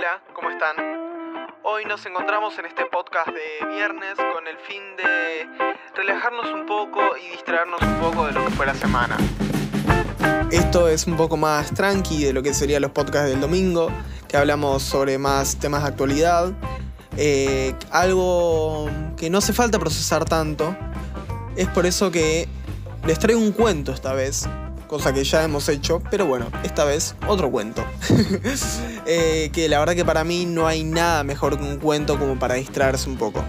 Hola, 0.00 0.22
¿cómo 0.32 0.48
están? 0.48 0.76
Hoy 1.62 1.84
nos 1.84 2.06
encontramos 2.06 2.58
en 2.58 2.64
este 2.64 2.86
podcast 2.86 3.28
de 3.28 3.66
viernes 3.66 4.14
con 4.16 4.48
el 4.48 4.56
fin 4.56 4.80
de 4.96 5.46
relajarnos 5.94 6.46
un 6.54 6.64
poco 6.64 7.18
y 7.18 7.28
distraernos 7.32 7.82
un 7.82 8.00
poco 8.00 8.24
de 8.24 8.32
lo 8.32 8.42
que 8.46 8.50
fue 8.52 8.64
la 8.64 8.74
semana. 8.74 9.18
Esto 10.50 10.88
es 10.88 11.06
un 11.06 11.18
poco 11.18 11.36
más 11.36 11.74
tranqui 11.74 12.24
de 12.24 12.32
lo 12.32 12.42
que 12.42 12.54
serían 12.54 12.80
los 12.80 12.92
podcasts 12.92 13.28
del 13.28 13.42
domingo, 13.42 13.90
que 14.26 14.38
hablamos 14.38 14.82
sobre 14.82 15.18
más 15.18 15.58
temas 15.58 15.82
de 15.82 15.88
actualidad. 15.90 16.50
Eh, 17.18 17.74
algo 17.90 18.88
que 19.18 19.28
no 19.28 19.36
hace 19.36 19.52
falta 19.52 19.78
procesar 19.78 20.24
tanto. 20.24 20.74
Es 21.56 21.68
por 21.68 21.84
eso 21.84 22.10
que 22.10 22.48
les 23.04 23.18
traigo 23.18 23.38
un 23.38 23.52
cuento 23.52 23.92
esta 23.92 24.14
vez, 24.14 24.48
cosa 24.90 25.12
que 25.12 25.22
ya 25.22 25.44
hemos 25.44 25.68
hecho, 25.68 26.02
pero 26.10 26.26
bueno, 26.26 26.46
esta 26.64 26.84
vez 26.84 27.14
otro 27.28 27.48
cuento. 27.50 27.84
Eh, 29.06 29.50
que 29.52 29.68
la 29.68 29.80
verdad 29.80 29.94
que 29.94 30.04
para 30.04 30.22
mí 30.22 30.44
no 30.44 30.68
hay 30.68 30.84
nada 30.84 31.24
mejor 31.24 31.58
que 31.58 31.64
un 31.64 31.78
cuento 31.78 32.16
como 32.16 32.38
para 32.38 32.54
distraerse 32.54 33.08
un 33.08 33.16
poco. 33.16 33.42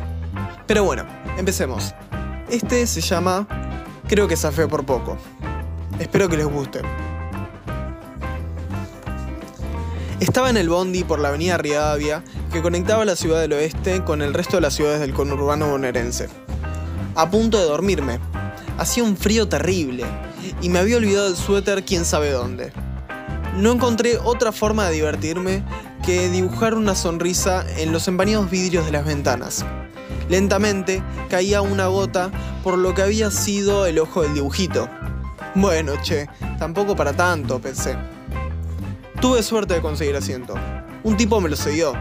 Pero 0.66 0.84
bueno, 0.84 1.05
empecemos. 1.38 1.94
Este 2.49 2.88
se 2.88 3.02
llama 3.02 3.48
Creo 4.08 4.27
que 4.27 4.35
zafé 4.35 4.68
por 4.68 4.85
poco. 4.85 5.18
Espero 5.99 6.30
que 6.30 6.38
les 6.38 6.48
guste. 6.48 6.82
Estaba 10.20 10.49
en 10.49 10.58
el 10.58 10.70
bondi 10.70 11.04
por 11.04 11.20
la 11.20 11.27
avenida 11.27 11.58
Rivadavia 11.58 12.23
que 12.52 12.62
conectaba 12.63 13.05
la 13.05 13.16
ciudad 13.16 13.41
del 13.41 13.54
oeste 13.54 14.04
con 14.04 14.23
el 14.23 14.34
resto 14.34 14.58
de 14.58 14.62
las 14.62 14.73
ciudades 14.73 14.99
del 14.99 15.13
conurbano 15.13 15.70
bonaerense. 15.70 16.27
A 17.13 17.30
punto 17.30 17.60
de 17.60 17.66
dormirme. 17.66 18.20
Hacía 18.77 19.04
un 19.04 19.16
frío 19.16 19.48
terrible 19.48 20.05
y 20.62 20.70
me 20.70 20.80
había 20.80 20.98
olvidado 20.98 21.27
el 21.27 21.36
suéter 21.36 21.84
quién 21.84 22.05
sabe 22.05 22.31
dónde. 22.31 22.72
No 23.58 23.72
encontré 23.72 24.18
otra 24.18 24.52
forma 24.52 24.86
de 24.88 24.94
divertirme 24.94 25.63
que 26.05 26.30
dibujar 26.30 26.73
una 26.73 26.95
sonrisa 26.95 27.66
en 27.77 27.91
los 27.91 28.08
empañados 28.08 28.49
vidrios 28.49 28.85
de 28.85 28.91
las 28.91 29.05
ventanas. 29.05 29.66
Lentamente 30.29 31.04
caía 31.29 31.62
una 31.62 31.88
gota 31.88 32.32
por 32.63 32.77
lo 32.77 32.93
que 32.93 33.01
había 33.01 33.29
sido 33.32 33.85
el 33.85 33.99
ojo 33.99 34.21
del 34.21 34.34
dibujito. 34.34 34.88
Bueno, 35.54 35.93
che, 36.01 36.27
tampoco 36.57 36.96
para 36.96 37.12
tanto, 37.13 37.60
pensé. 37.60 37.98
Tuve 39.20 39.44
suerte 39.44 39.73
de 39.73 39.82
conseguir 39.82 40.16
asiento. 40.16 40.55
Un 41.04 41.18
tipo 41.18 41.41
me 41.41 41.49
lo 41.49 41.55
cedió. 41.55 41.94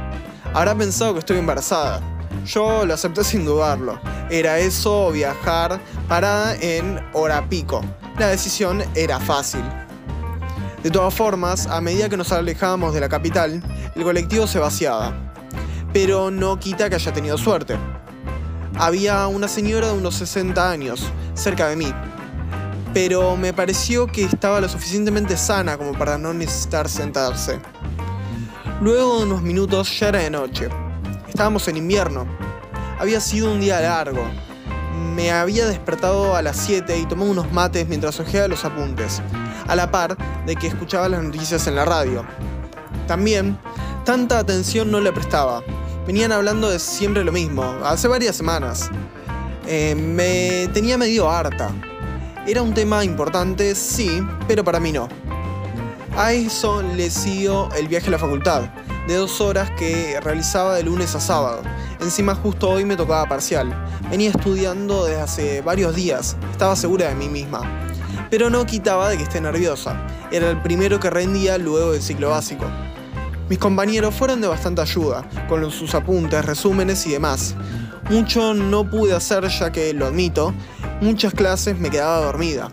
Habrá 0.55 0.75
pensado 0.75 1.15
que 1.15 1.19
estoy 1.19 1.39
embarazada. 1.39 2.01
Yo 2.47 2.87
lo 2.87 2.95
acepté 2.95 3.25
sin 3.25 3.45
dudarlo. 3.45 4.01
Era 4.31 4.59
eso 4.59 5.11
viajar 5.11 5.81
parada 6.09 6.55
en 6.61 7.01
hora 7.13 7.49
pico. 7.49 7.83
La 8.21 8.29
decisión 8.29 8.85
era 8.95 9.19
fácil. 9.19 9.63
De 10.83 10.91
todas 10.91 11.15
formas, 11.15 11.67
a 11.67 11.81
medida 11.81 12.11
que 12.11 12.19
nos 12.19 12.31
alejábamos 12.33 12.93
de 12.93 13.01
la 13.01 13.09
capital, 13.09 13.63
el 13.97 14.03
colectivo 14.03 14.47
se 14.47 14.59
vaciaba. 14.59 15.33
Pero 15.95 16.31
no 16.31 16.61
quita 16.61 16.91
que 16.91 16.97
haya 16.97 17.15
tenido 17.15 17.39
suerte. 17.39 17.79
Había 18.77 19.27
una 19.27 19.49
señora 19.49 19.87
de 19.87 19.95
unos 19.95 20.17
60 20.17 20.71
años, 20.71 21.11
cerca 21.33 21.69
de 21.69 21.77
mí. 21.77 21.95
Pero 22.93 23.39
me 23.39 23.55
pareció 23.55 24.07
que 24.07 24.25
estaba 24.25 24.61
lo 24.61 24.69
suficientemente 24.69 25.39
sana 25.39 25.79
como 25.79 25.93
para 25.93 26.19
no 26.19 26.35
necesitar 26.35 26.91
sentarse. 26.91 27.59
Luego 28.83 29.21
de 29.21 29.25
unos 29.25 29.41
minutos 29.41 29.99
ya 29.99 30.09
era 30.09 30.19
de 30.19 30.29
noche. 30.29 30.69
Estábamos 31.27 31.67
en 31.69 31.79
invierno. 31.79 32.27
Había 32.99 33.19
sido 33.19 33.51
un 33.51 33.63
día 33.63 33.81
largo. 33.81 34.31
Me 35.21 35.33
había 35.33 35.67
despertado 35.67 36.35
a 36.35 36.41
las 36.41 36.57
7 36.57 36.97
y 36.97 37.05
tomé 37.05 37.25
unos 37.25 37.53
mates 37.53 37.87
mientras 37.87 38.19
hojeaba 38.19 38.49
los 38.49 38.65
apuntes 38.65 39.21
a 39.69 39.77
la 39.77 39.91
par 39.91 40.17
de 40.47 40.57
que 40.57 40.67
escuchaba 40.67 41.11
las 41.11 41.23
noticias 41.23 41.67
en 41.67 41.77
la 41.77 41.85
radio. 41.85 42.25
También, 43.07 43.59
tanta 44.07 44.39
atención 44.39 44.91
no 44.91 44.99
le 44.99 45.13
prestaba. 45.13 45.63
Venían 46.07 46.33
hablando 46.33 46.71
de 46.71 46.79
siempre 46.79 47.23
lo 47.23 47.33
mismo, 47.33 47.63
hace 47.85 48.09
varias 48.09 48.35
semanas. 48.35 48.89
Eh, 49.67 49.95
me 49.95 50.73
tenía 50.73 50.97
medio 50.97 51.31
harta. 51.31 51.71
Era 52.47 52.63
un 52.63 52.73
tema 52.73 53.05
importante, 53.05 53.75
sí, 53.75 54.27
pero 54.49 54.65
para 54.65 54.81
mí 54.81 54.91
no. 54.91 55.07
A 56.17 56.33
eso 56.33 56.81
le 56.83 57.11
siguió 57.11 57.71
el 57.75 57.89
viaje 57.89 58.09
a 58.09 58.13
la 58.13 58.19
facultad, 58.19 58.71
de 59.11 59.17
dos 59.17 59.41
horas 59.41 59.71
que 59.73 60.21
realizaba 60.21 60.77
de 60.77 60.85
lunes 60.85 61.17
a 61.17 61.21
sábado. 61.21 61.63
Encima 62.01 62.37
justo 62.37 62.71
hoy 62.71 62.85
me 62.85 62.97
tocaba 62.97 63.29
parcial. 63.29 63.75
Venía 64.09 64.31
estudiando 64.31 65.05
desde 65.05 65.21
hace 65.21 65.61
varios 65.63 65.97
días, 65.97 66.37
estaba 66.53 66.77
segura 66.77 67.09
de 67.09 67.17
mí 67.17 67.29
misma 67.29 67.89
pero 68.31 68.49
no 68.49 68.65
quitaba 68.65 69.09
de 69.09 69.17
que 69.17 69.25
esté 69.25 69.41
nerviosa. 69.41 70.07
Era 70.31 70.49
el 70.49 70.63
primero 70.63 71.01
que 71.01 71.11
rendía 71.11 71.59
luego 71.59 71.93
del 71.93 72.01
ciclo 72.01 72.31
básico. 72.31 72.65
Mis 73.49 73.59
compañeros 73.59 74.15
fueron 74.15 74.41
de 74.41 74.47
bastante 74.47 74.81
ayuda, 74.81 75.29
con 75.49 75.69
sus 75.73 75.95
apuntes, 75.97 76.45
resúmenes 76.45 77.05
y 77.07 77.11
demás. 77.11 77.57
Mucho 78.09 78.55
no 78.55 78.89
pude 78.89 79.15
hacer 79.15 79.49
ya 79.49 79.73
que, 79.73 79.93
lo 79.93 80.07
admito, 80.07 80.55
muchas 81.01 81.35
clases 81.35 81.77
me 81.77 81.91
quedaba 81.91 82.25
dormida. 82.25 82.71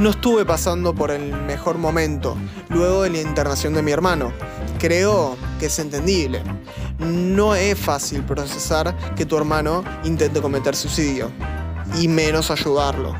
No 0.00 0.10
estuve 0.10 0.44
pasando 0.44 0.94
por 0.94 1.12
el 1.12 1.32
mejor 1.32 1.78
momento, 1.78 2.36
luego 2.68 3.02
de 3.02 3.10
la 3.10 3.20
internación 3.20 3.74
de 3.74 3.82
mi 3.82 3.92
hermano. 3.92 4.32
Creo 4.78 5.36
que 5.58 5.66
es 5.66 5.78
entendible. 5.78 6.42
No 6.98 7.54
es 7.54 7.78
fácil 7.78 8.22
procesar 8.22 8.94
que 9.14 9.24
tu 9.24 9.36
hermano 9.36 9.82
intente 10.04 10.40
cometer 10.40 10.76
suicidio, 10.76 11.30
y 11.98 12.08
menos 12.08 12.50
ayudarlo. 12.50 13.14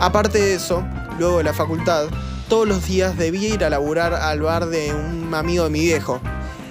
Aparte 0.00 0.38
de 0.38 0.54
eso, 0.54 0.84
luego 1.18 1.38
de 1.38 1.44
la 1.44 1.54
facultad, 1.54 2.06
todos 2.48 2.68
los 2.68 2.86
días 2.86 3.16
debía 3.16 3.54
ir 3.54 3.64
a 3.64 3.70
laburar 3.70 4.14
al 4.14 4.42
bar 4.42 4.66
de 4.66 4.94
un 4.94 5.34
amigo 5.34 5.64
de 5.64 5.70
mi 5.70 5.80
viejo. 5.80 6.20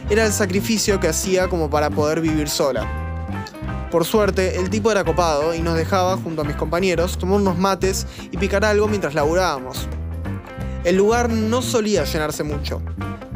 Era 0.09 0.25
el 0.25 0.31
sacrificio 0.31 0.99
que 0.99 1.09
hacía 1.09 1.49
como 1.49 1.69
para 1.69 1.89
poder 1.89 2.21
vivir 2.21 2.47
sola. 2.49 2.87
Por 3.91 4.05
suerte, 4.05 4.59
el 4.59 4.69
tipo 4.69 4.91
era 4.91 5.03
copado 5.03 5.53
y 5.53 5.59
nos 5.59 5.75
dejaba, 5.75 6.17
junto 6.17 6.41
a 6.41 6.45
mis 6.45 6.55
compañeros, 6.55 7.17
tomar 7.17 7.39
unos 7.39 7.57
mates 7.57 8.07
y 8.31 8.37
picar 8.37 8.65
algo 8.65 8.87
mientras 8.87 9.13
laburábamos. 9.13 9.87
El 10.83 10.97
lugar 10.97 11.29
no 11.29 11.61
solía 11.61 12.03
llenarse 12.03 12.43
mucho, 12.43 12.81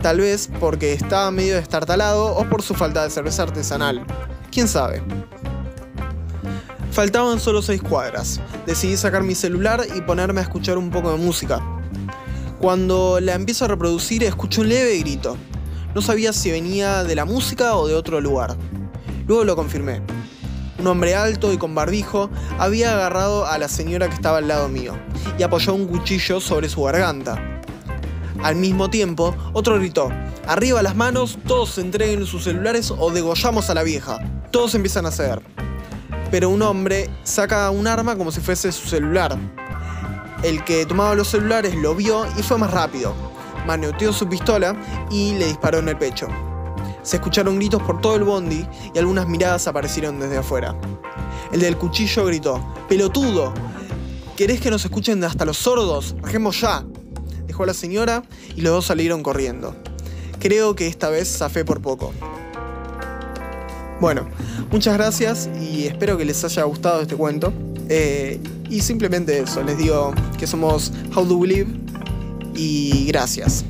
tal 0.01 0.19
vez 0.19 0.49
porque 0.59 0.93
estaba 0.93 1.31
medio 1.31 1.55
destartalado 1.55 2.35
o 2.35 2.49
por 2.49 2.61
su 2.61 2.73
falta 2.73 3.03
de 3.03 3.09
cerveza 3.09 3.43
artesanal. 3.43 4.05
¿Quién 4.51 4.67
sabe? 4.67 5.01
Faltaban 6.91 7.39
solo 7.39 7.61
seis 7.61 7.81
cuadras. 7.81 8.41
Decidí 8.65 8.97
sacar 8.97 9.23
mi 9.23 9.35
celular 9.35 9.85
y 9.95 10.01
ponerme 10.01 10.39
a 10.39 10.43
escuchar 10.43 10.77
un 10.77 10.89
poco 10.89 11.11
de 11.11 11.17
música. 11.17 11.61
Cuando 12.59 13.19
la 13.19 13.35
empiezo 13.35 13.65
a 13.65 13.67
reproducir 13.67 14.23
escucho 14.23 14.61
un 14.61 14.69
leve 14.69 14.97
grito. 14.99 15.37
No 15.93 16.01
sabía 16.01 16.33
si 16.33 16.51
venía 16.51 17.03
de 17.03 17.15
la 17.15 17.25
música 17.25 17.75
o 17.75 17.87
de 17.87 17.93
otro 17.93 18.19
lugar. 18.19 18.55
Luego 19.27 19.43
lo 19.43 19.55
confirmé. 19.55 20.01
Un 20.79 20.87
hombre 20.87 21.15
alto 21.15 21.51
y 21.53 21.57
con 21.57 21.75
barbijo 21.75 22.29
había 22.59 22.93
agarrado 22.93 23.45
a 23.45 23.57
la 23.57 23.67
señora 23.67 24.07
que 24.07 24.15
estaba 24.15 24.37
al 24.37 24.47
lado 24.47 24.67
mío 24.67 24.95
y 25.37 25.43
apoyó 25.43 25.73
un 25.73 25.87
cuchillo 25.87 26.39
sobre 26.39 26.69
su 26.69 26.83
garganta. 26.83 27.56
Al 28.43 28.55
mismo 28.55 28.89
tiempo, 28.89 29.35
otro 29.53 29.77
gritó, 29.77 30.09
arriba 30.45 30.81
las 30.81 30.95
manos, 30.95 31.37
todos 31.47 31.77
entreguen 31.77 32.25
sus 32.25 32.43
celulares 32.43 32.91
o 32.97 33.11
degollamos 33.11 33.69
a 33.69 33.73
la 33.73 33.83
vieja. 33.83 34.19
Todos 34.51 34.75
empiezan 34.75 35.05
a 35.05 35.11
ceder 35.11 35.41
pero 36.31 36.49
un 36.49 36.61
hombre 36.61 37.09
saca 37.23 37.69
un 37.71 37.87
arma 37.87 38.15
como 38.15 38.31
si 38.31 38.41
fuese 38.41 38.71
su 38.71 38.87
celular. 38.87 39.37
El 40.43 40.63
que 40.63 40.85
tomaba 40.85 41.15
los 41.15 41.29
celulares 41.29 41.75
lo 41.75 41.95
vio 41.95 42.25
y 42.37 42.43
fue 42.43 42.57
más 42.57 42.71
rápido. 42.71 43.13
Maneoteó 43.65 44.13
su 44.13 44.27
pistola 44.27 44.75
y 45.09 45.33
le 45.35 45.47
disparó 45.47 45.79
en 45.79 45.89
el 45.89 45.97
pecho. 45.97 46.27
Se 47.01 47.17
escucharon 47.17 47.55
gritos 47.55 47.81
por 47.83 48.01
todo 48.01 48.15
el 48.15 48.23
bondi 48.23 48.65
y 48.93 48.99
algunas 48.99 49.27
miradas 49.27 49.67
aparecieron 49.67 50.19
desde 50.19 50.37
afuera. 50.37 50.75
El 51.51 51.61
del 51.61 51.77
cuchillo 51.77 52.25
gritó, 52.25 52.61
¡Pelotudo! 52.89 53.53
¿Querés 54.35 54.59
que 54.59 54.69
nos 54.69 54.83
escuchen 54.83 55.23
hasta 55.23 55.45
los 55.45 55.57
sordos? 55.57 56.15
¡Bajemos 56.21 56.59
ya! 56.61 56.85
Dejó 57.47 57.63
a 57.63 57.67
la 57.67 57.73
señora 57.73 58.23
y 58.55 58.61
los 58.61 58.73
dos 58.73 58.85
salieron 58.85 59.23
corriendo. 59.23 59.75
Creo 60.39 60.75
que 60.75 60.87
esta 60.87 61.09
vez 61.09 61.37
zafé 61.37 61.65
por 61.65 61.81
poco. 61.81 62.13
Bueno, 63.99 64.27
muchas 64.71 64.93
gracias 64.93 65.49
y 65.59 65.87
espero 65.87 66.17
que 66.17 66.25
les 66.25 66.43
haya 66.43 66.63
gustado 66.63 67.01
este 67.01 67.15
cuento. 67.15 67.51
Eh, 67.89 68.39
y 68.69 68.81
simplemente 68.81 69.39
eso, 69.39 69.63
les 69.63 69.77
digo 69.77 70.13
que 70.37 70.45
somos 70.45 70.91
How 71.15 71.25
Do 71.25 71.37
We 71.37 71.47
Live 71.47 71.69
y 72.55 73.05
gracias. 73.07 73.65